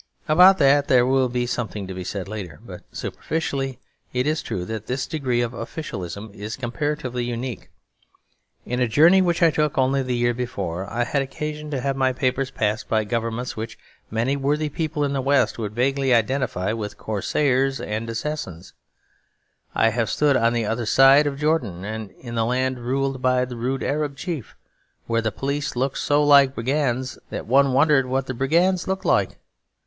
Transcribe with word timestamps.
About 0.27 0.57
that 0.57 0.87
there 0.87 1.05
will 1.05 1.29
be 1.29 1.45
something 1.45 1.85
to 1.85 1.93
be 1.93 2.03
said 2.03 2.27
later; 2.27 2.59
but 2.65 2.81
superficially 2.91 3.77
it 4.13 4.25
is 4.25 4.41
true 4.41 4.65
that 4.65 4.87
this 4.87 5.05
degree 5.05 5.41
of 5.41 5.53
officialism 5.53 6.31
is 6.33 6.55
comparatively 6.55 7.23
unique. 7.23 7.69
In 8.65 8.79
a 8.79 8.87
journey 8.87 9.21
which 9.21 9.43
I 9.43 9.51
took 9.51 9.77
only 9.77 10.01
the 10.01 10.15
year 10.17 10.33
before 10.33 10.91
I 10.91 11.03
had 11.03 11.21
occasion 11.21 11.69
to 11.69 11.81
have 11.81 11.95
my 11.95 12.13
papers 12.13 12.49
passed 12.49 12.89
by 12.89 13.03
governments 13.03 13.55
which 13.55 13.77
many 14.09 14.35
worthy 14.35 14.69
people 14.69 15.03
in 15.03 15.13
the 15.13 15.21
West 15.21 15.59
would 15.59 15.75
vaguely 15.75 16.15
identify 16.15 16.73
with 16.73 16.97
corsairs 16.97 17.79
and 17.79 18.09
assassins; 18.09 18.73
I 19.75 19.89
have 19.89 20.09
stood 20.09 20.35
on 20.35 20.53
the 20.53 20.65
other 20.65 20.87
side 20.87 21.27
of 21.27 21.37
Jordan, 21.37 21.85
in 21.85 22.33
the 22.33 22.45
land 22.45 22.79
ruled 22.79 23.21
by 23.21 23.41
a 23.41 23.45
rude 23.45 23.83
Arab 23.83 24.17
chief, 24.17 24.55
where 25.05 25.21
the 25.21 25.31
police 25.31 25.75
looked 25.75 25.99
so 25.99 26.23
like 26.23 26.55
brigands 26.55 27.19
that 27.29 27.45
one 27.45 27.71
wondered 27.71 28.07
what 28.07 28.25
the 28.25 28.33
brigands 28.33 28.87
looked 28.87 29.05
like. 29.05 29.37